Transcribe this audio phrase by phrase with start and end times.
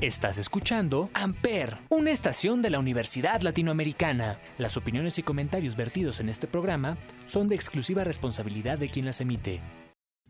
[0.00, 4.38] Estás escuchando Amper, una estación de la Universidad Latinoamericana.
[4.56, 9.20] Las opiniones y comentarios vertidos en este programa son de exclusiva responsabilidad de quien las
[9.20, 9.58] emite.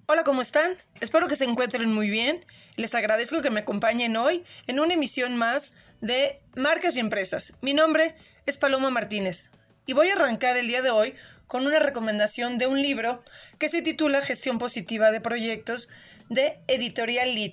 [0.07, 0.79] Hola, ¿cómo están?
[1.03, 2.46] Espero que se encuentren muy bien.
[2.77, 7.53] Les agradezco que me acompañen hoy en una emisión más de Marcas y Empresas.
[7.60, 8.14] Mi nombre
[8.46, 9.50] es Paloma Martínez
[9.85, 11.12] y voy a arrancar el día de hoy
[11.46, 13.22] con una recomendación de un libro
[13.58, 15.90] que se titula Gestión Positiva de Proyectos
[16.30, 17.52] de Editorial Lead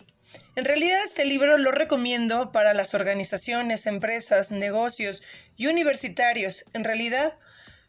[0.55, 5.23] en realidad este libro lo recomiendo para las organizaciones, empresas, negocios
[5.57, 6.65] y universitarios.
[6.73, 7.35] En realidad,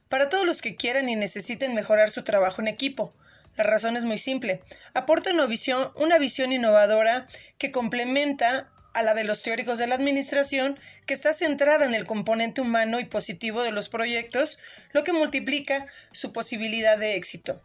[0.08, 3.14] para todos los que quieran y necesiten mejorar su trabajo en equipo.
[3.56, 4.62] La razón es muy simple.
[4.94, 7.26] Aporta una visión, una visión innovadora
[7.58, 12.06] que complementa a la de los teóricos de la administración, que está centrada en el
[12.06, 14.58] componente humano y positivo de los proyectos,
[14.92, 17.62] lo que multiplica su posibilidad de éxito.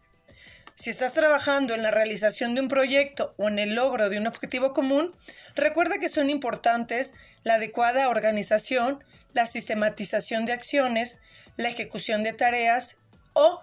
[0.75, 4.27] Si estás trabajando en la realización de un proyecto o en el logro de un
[4.27, 5.15] objetivo común,
[5.55, 7.13] recuerda que son importantes
[7.43, 9.03] la adecuada organización,
[9.33, 11.19] la sistematización de acciones,
[11.57, 12.97] la ejecución de tareas
[13.33, 13.61] o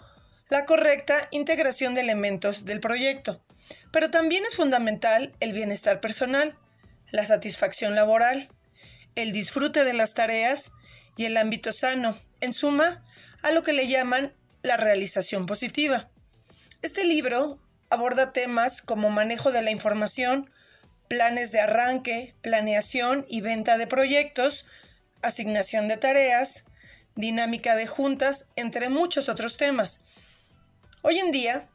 [0.48, 3.42] la correcta integración de elementos del proyecto.
[3.90, 6.56] Pero también es fundamental el bienestar personal,
[7.10, 8.48] la satisfacción laboral,
[9.14, 10.72] el disfrute de las tareas
[11.16, 13.02] y el ámbito sano, en suma,
[13.42, 16.10] a lo que le llaman la realización positiva.
[16.80, 17.58] Este libro
[17.90, 20.48] aborda temas como manejo de la información,
[21.08, 24.64] planes de arranque, planeación y venta de proyectos,
[25.20, 26.66] asignación de tareas,
[27.16, 30.02] dinámica de juntas, entre muchos otros temas.
[31.02, 31.68] Hoy en día,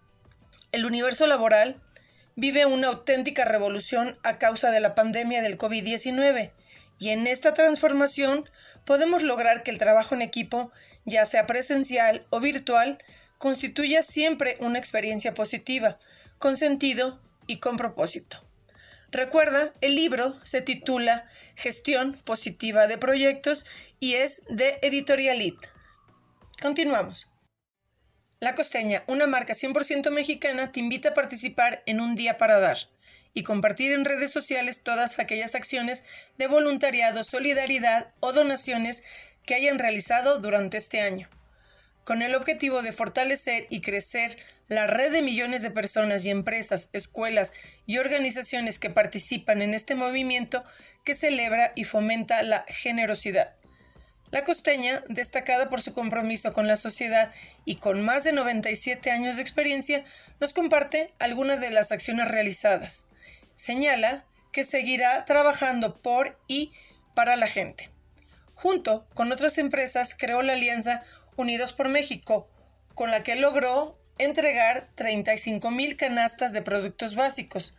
[0.72, 1.82] el universo laboral
[2.38, 6.54] vive una auténtica revolución a causa de la pandemia del COVID-19
[6.98, 8.50] y en esta transformación
[8.86, 10.72] podemos lograr que el trabajo en equipo,
[11.04, 13.00] ya sea presencial o virtual,
[13.44, 16.00] constituya siempre una experiencia positiva,
[16.40, 18.38] con sentido y con propósito.
[19.12, 21.28] Recuerda, el libro se titula
[21.58, 23.66] Gestión Positiva de Proyectos
[24.00, 25.58] y es de Editorial
[26.62, 27.30] Continuamos.
[28.40, 32.78] La Costeña, una marca 100% mexicana, te invita a participar en un día para dar
[33.34, 36.06] y compartir en redes sociales todas aquellas acciones
[36.38, 39.04] de voluntariado, solidaridad o donaciones
[39.46, 41.30] que hayan realizado durante este año
[42.04, 44.38] con el objetivo de fortalecer y crecer
[44.68, 47.54] la red de millones de personas y empresas, escuelas
[47.86, 50.64] y organizaciones que participan en este movimiento
[51.04, 53.56] que celebra y fomenta la generosidad.
[54.32, 57.32] La costeña, destacada por su compromiso con la sociedad
[57.66, 60.04] y con más de 97 años de experiencia,
[60.40, 63.06] nos comparte algunas de las acciones realizadas.
[63.54, 66.72] Señala que seguirá trabajando por y
[67.14, 67.92] para la gente.
[68.56, 71.04] Junto con otras empresas creó la alianza
[71.36, 72.50] Unidos por México,
[72.94, 77.76] con la que logró entregar 35 mil canastas de productos básicos,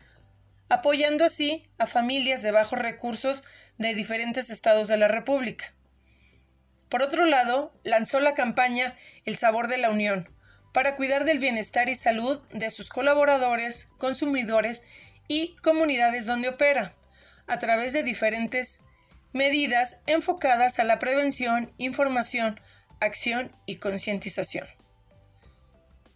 [0.68, 3.44] apoyando así a familias de bajos recursos
[3.78, 5.72] de diferentes estados de la República.
[6.88, 10.30] Por otro lado, lanzó la campaña El Sabor de la Unión,
[10.72, 14.82] para cuidar del bienestar y salud de sus colaboradores, consumidores
[15.28, 16.94] y comunidades donde opera,
[17.46, 18.84] a través de diferentes
[19.32, 22.60] medidas enfocadas a la prevención, información,
[23.00, 24.66] acción y concientización.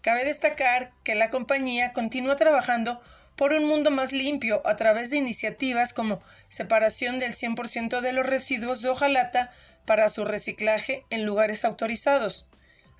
[0.00, 3.00] Cabe destacar que la compañía continúa trabajando
[3.36, 8.26] por un mundo más limpio a través de iniciativas como separación del 100% de los
[8.26, 9.52] residuos de hojalata
[9.86, 12.48] para su reciclaje en lugares autorizados,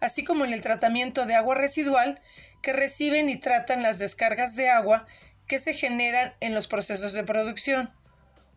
[0.01, 2.21] así como en el tratamiento de agua residual
[2.63, 5.07] que reciben y tratan las descargas de agua
[5.49, 7.91] que se generan en los procesos de producción,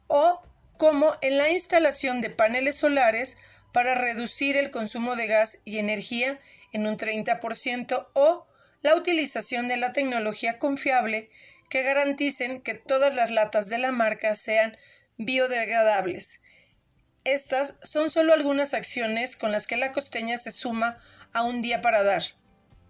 [0.07, 0.41] o
[0.77, 3.37] como en la instalación de paneles solares
[3.71, 6.39] para reducir el consumo de gas y energía
[6.71, 8.47] en un 30% o
[8.81, 11.29] la utilización de la tecnología confiable
[11.69, 14.75] que garanticen que todas las latas de la marca sean
[15.17, 16.41] biodegradables.
[17.23, 20.97] Estas son solo algunas acciones con las que la costeña se suma
[21.33, 22.23] a un día para dar.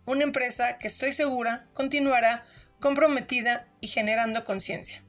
[0.05, 2.45] Una empresa que estoy segura continuará
[2.79, 5.03] comprometida y generando conciencia.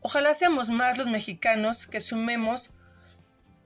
[0.00, 2.70] Ojalá seamos más los mexicanos que sumemos,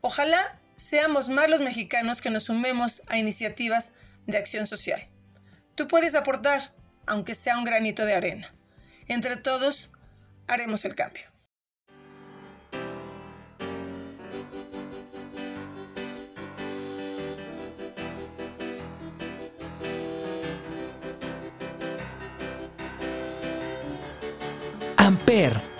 [0.00, 3.94] ojalá seamos más los mexicanos que nos sumemos a iniciativas
[4.26, 5.08] de acción social.
[5.76, 6.74] Tú puedes aportar,
[7.06, 8.52] aunque sea un granito de arena.
[9.06, 9.92] Entre todos,
[10.48, 11.22] haremos el cambio.
[24.96, 25.71] Amper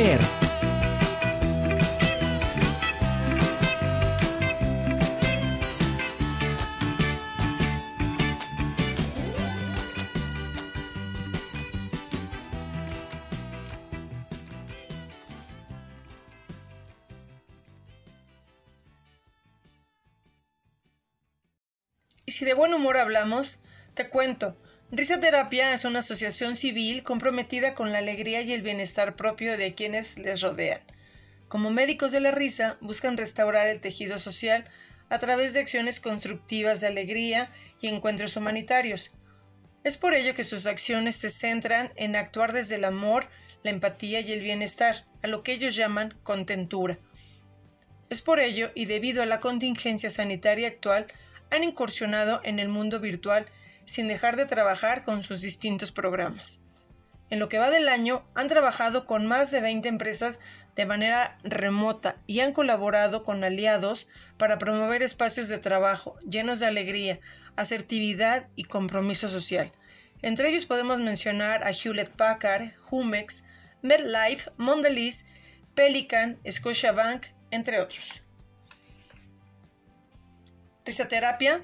[0.00, 0.02] Y
[22.32, 23.58] si de buen humor hablamos,
[23.92, 24.56] te cuento.
[24.92, 29.72] Risa Terapia es una asociación civil comprometida con la alegría y el bienestar propio de
[29.76, 30.80] quienes les rodean.
[31.46, 34.64] Como médicos de la risa, buscan restaurar el tejido social
[35.08, 39.12] a través de acciones constructivas de alegría y encuentros humanitarios.
[39.84, 43.28] Es por ello que sus acciones se centran en actuar desde el amor,
[43.62, 46.98] la empatía y el bienestar, a lo que ellos llaman contentura.
[48.08, 51.06] Es por ello, y debido a la contingencia sanitaria actual,
[51.52, 53.46] han incursionado en el mundo virtual
[53.84, 56.60] sin dejar de trabajar con sus distintos programas.
[57.30, 60.40] En lo que va del año, han trabajado con más de 20 empresas
[60.74, 66.66] de manera remota y han colaborado con aliados para promover espacios de trabajo llenos de
[66.66, 67.20] alegría,
[67.54, 69.70] asertividad y compromiso social.
[70.22, 73.46] Entre ellos podemos mencionar a Hewlett Packard, Humex,
[73.82, 75.26] MedLife, Mondelez,
[75.74, 78.22] Pelican, Scotiabank, entre otros.
[80.84, 81.62] Risaterapia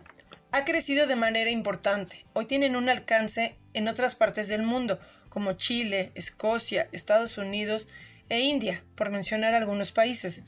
[0.56, 2.24] ha crecido de manera importante.
[2.32, 4.98] Hoy tienen un alcance en otras partes del mundo,
[5.28, 7.90] como Chile, Escocia, Estados Unidos
[8.30, 10.44] e India, por mencionar algunos países.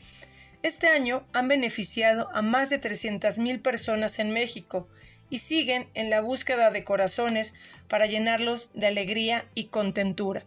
[0.63, 4.89] Este año han beneficiado a más de 300.000 personas en México
[5.29, 7.53] y siguen en la búsqueda de corazones
[7.87, 10.47] para llenarlos de alegría y contentura.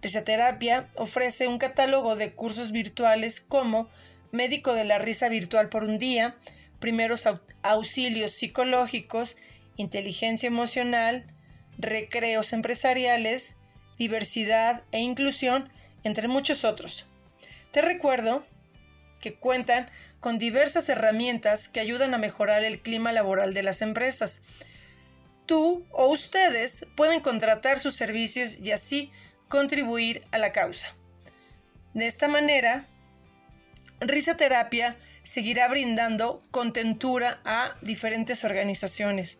[0.00, 3.90] Risaterapia ofrece un catálogo de cursos virtuales como
[4.32, 6.34] Médico de la Risa Virtual por un día,
[6.80, 7.28] primeros
[7.62, 9.36] auxilios psicológicos,
[9.76, 11.26] inteligencia emocional,
[11.78, 13.56] recreos empresariales,
[13.98, 15.70] diversidad e inclusión,
[16.02, 17.06] entre muchos otros.
[17.70, 18.44] Te recuerdo
[19.20, 24.42] que cuentan con diversas herramientas que ayudan a mejorar el clima laboral de las empresas.
[25.46, 29.12] Tú o ustedes pueden contratar sus servicios y así
[29.48, 30.94] contribuir a la causa.
[31.94, 32.86] De esta manera,
[34.00, 39.38] Risa Terapia seguirá brindando contentura a diferentes organizaciones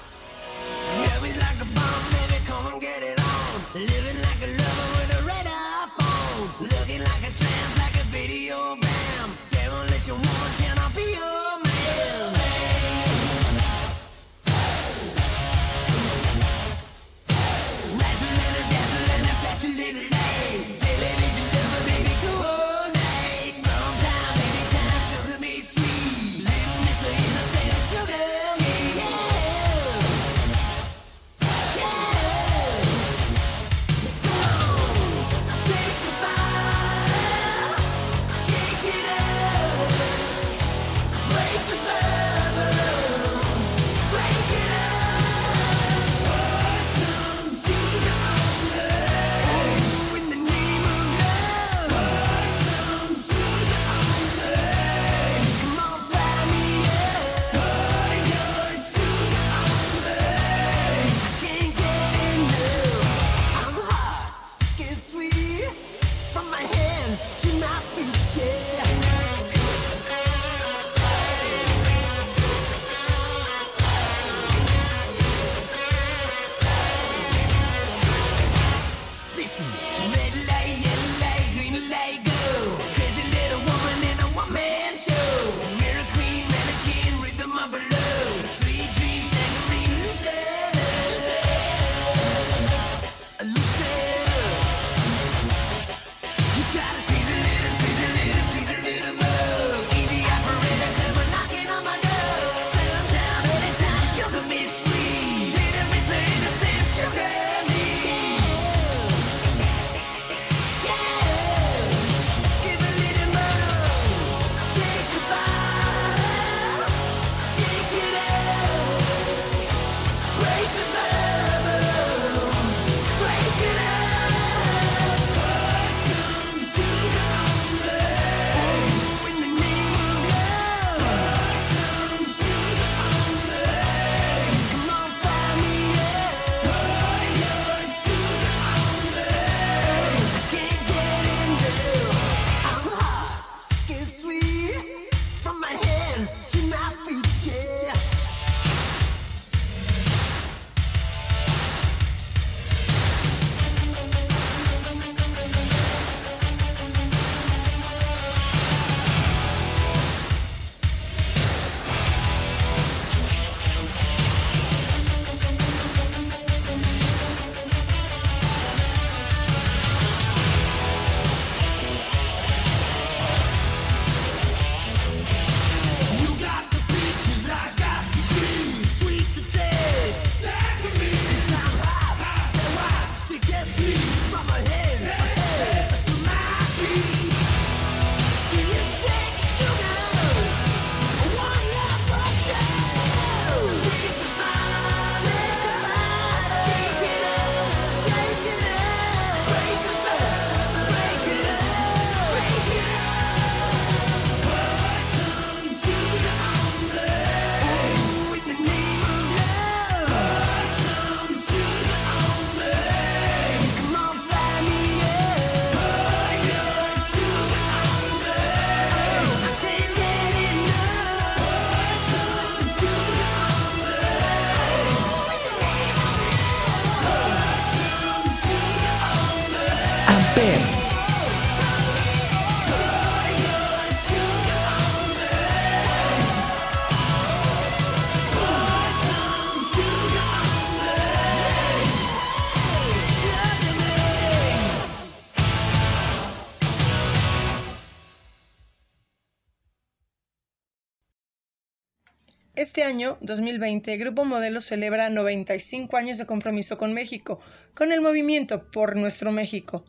[252.61, 257.39] Este año, 2020, Grupo Modelo celebra 95 años de compromiso con México,
[257.73, 259.83] con el movimiento Por Nuestro México,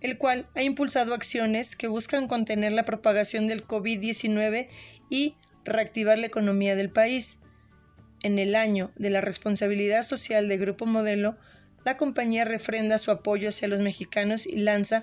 [0.00, 4.68] el cual ha impulsado acciones que buscan contener la propagación del COVID-19
[5.10, 7.40] y reactivar la economía del país.
[8.22, 11.36] En el año de la responsabilidad social de Grupo Modelo,
[11.84, 15.02] la compañía refrenda su apoyo hacia los mexicanos y lanza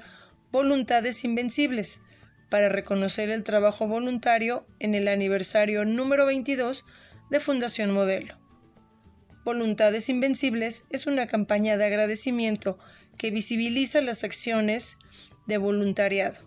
[0.53, 1.99] Voluntades Invencibles,
[2.49, 6.85] para reconocer el trabajo voluntario en el aniversario número 22
[7.29, 8.37] de Fundación Modelo.
[9.45, 12.77] Voluntades Invencibles es una campaña de agradecimiento
[13.17, 14.97] que visibiliza las acciones
[15.47, 16.37] de voluntariado,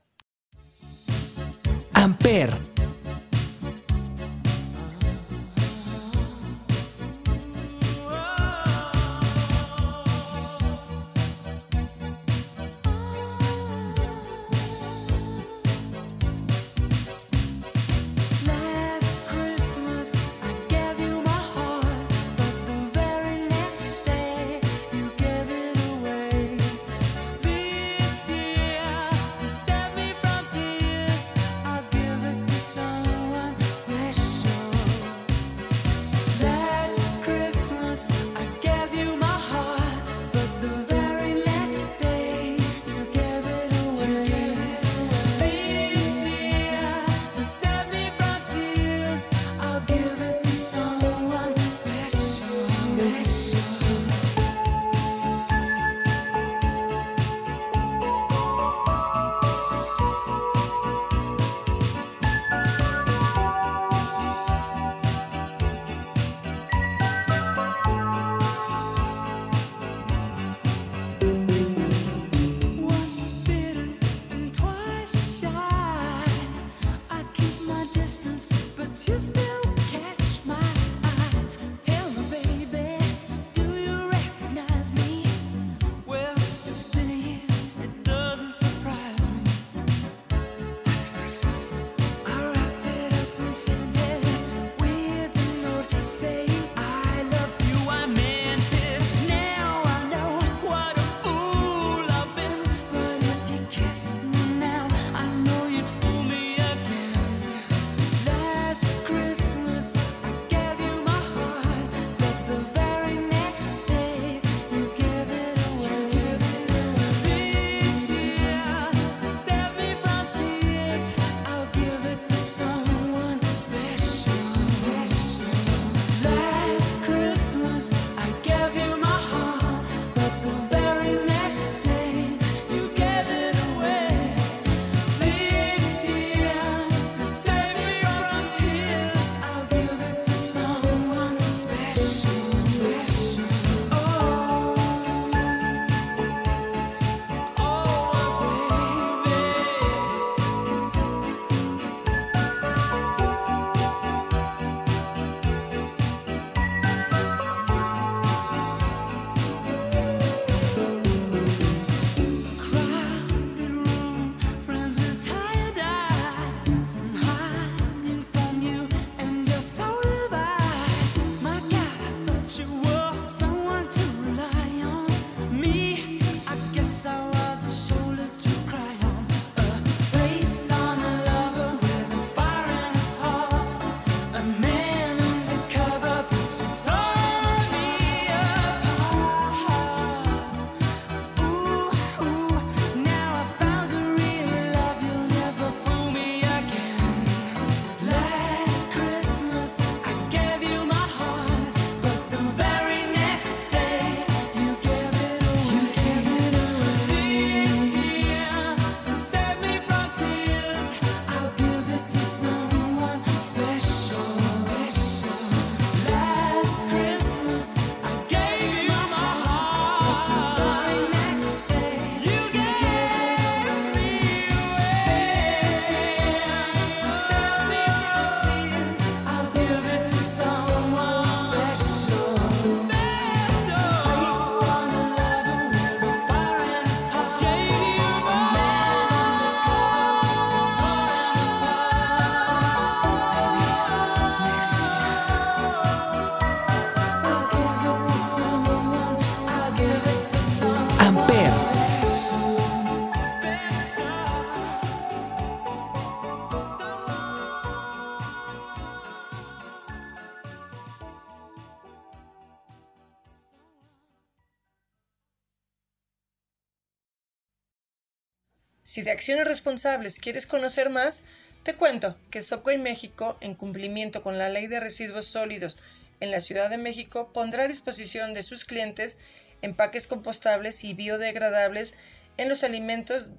[268.90, 271.22] Si de acciones responsables quieres conocer más,
[271.62, 275.78] te cuento que Subway México, en cumplimiento con la Ley de Residuos Sólidos
[276.20, 279.20] en la Ciudad de México, pondrá a disposición de sus clientes
[279.62, 281.94] empaques compostables y biodegradables
[282.38, 283.30] en los alimentos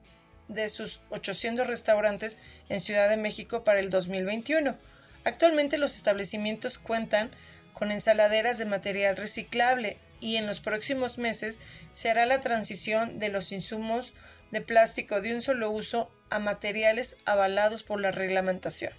[0.47, 4.77] de sus 800 restaurantes en Ciudad de México para el 2021.
[5.25, 7.29] Actualmente los establecimientos cuentan
[7.73, 11.59] con ensaladeras de material reciclable y en los próximos meses
[11.91, 14.15] se hará la transición de los insumos
[14.51, 18.93] de plástico de un solo uso a materiales avalados por la reglamentación.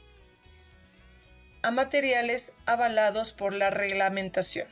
[1.63, 4.67] A materiales avalados por la reglamentación.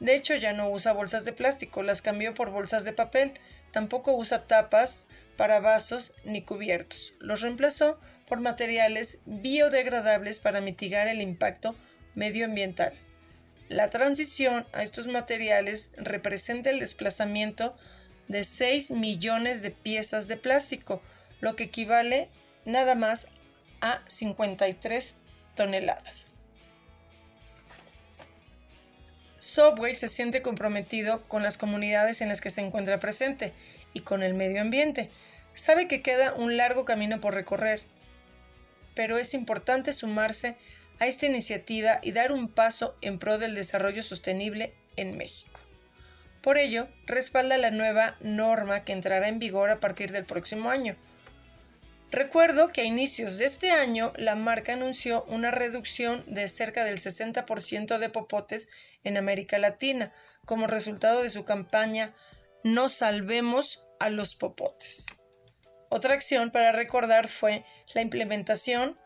[0.00, 3.34] De hecho, ya no usa bolsas de plástico, las cambió por bolsas de papel.
[3.72, 7.14] Tampoco usa tapas para vasos ni cubiertos.
[7.18, 11.76] Los reemplazó por materiales biodegradables para mitigar el impacto
[12.14, 12.94] medioambiental.
[13.68, 17.76] La transición a estos materiales representa el desplazamiento
[18.28, 21.02] de 6 millones de piezas de plástico,
[21.40, 22.28] lo que equivale
[22.64, 23.28] nada más
[23.80, 25.16] a 53
[25.54, 26.34] toneladas.
[29.38, 33.52] Subway se siente comprometido con las comunidades en las que se encuentra presente
[33.92, 35.10] y con el medio ambiente.
[35.52, 37.82] Sabe que queda un largo camino por recorrer,
[38.94, 40.56] pero es importante sumarse
[40.98, 45.60] a esta iniciativa y dar un paso en pro del desarrollo sostenible en México.
[46.46, 50.94] Por ello, respalda la nueva norma que entrará en vigor a partir del próximo año.
[52.12, 56.98] Recuerdo que a inicios de este año la marca anunció una reducción de cerca del
[56.98, 58.68] 60% de popotes
[59.02, 60.12] en América Latina
[60.44, 62.14] como resultado de su campaña
[62.62, 65.06] No salvemos a los popotes.
[65.88, 68.96] Otra acción para recordar fue la implementación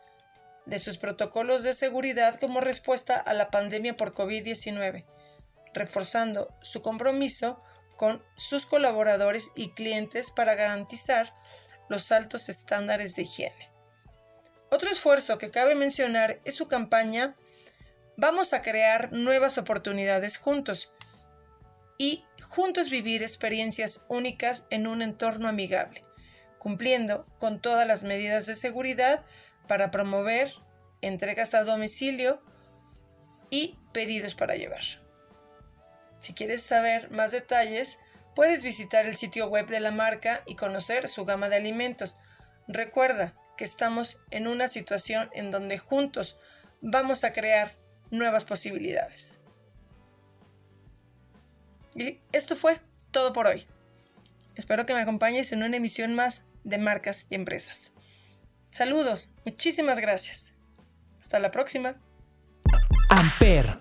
[0.67, 5.07] de sus protocolos de seguridad como respuesta a la pandemia por COVID-19
[5.75, 7.63] reforzando su compromiso
[7.97, 11.35] con sus colaboradores y clientes para garantizar
[11.89, 13.71] los altos estándares de higiene.
[14.71, 17.37] Otro esfuerzo que cabe mencionar es su campaña
[18.23, 20.93] Vamos a crear nuevas oportunidades juntos
[21.97, 26.05] y juntos vivir experiencias únicas en un entorno amigable,
[26.59, 29.25] cumpliendo con todas las medidas de seguridad
[29.67, 30.53] para promover
[31.01, 32.43] entregas a domicilio
[33.49, 35.00] y pedidos para llevar.
[36.21, 37.99] Si quieres saber más detalles,
[38.35, 42.17] puedes visitar el sitio web de la marca y conocer su gama de alimentos.
[42.69, 46.39] Recuerda que estamos en una situación en donde juntos
[46.81, 47.75] vamos a crear
[48.11, 49.41] nuevas posibilidades.
[51.95, 52.81] Y esto fue
[53.11, 53.67] todo por hoy.
[54.55, 57.93] Espero que me acompañes en una emisión más de marcas y empresas.
[58.71, 60.53] Saludos, muchísimas gracias.
[61.21, 61.97] Hasta la próxima.
[63.09, 63.81] Amper,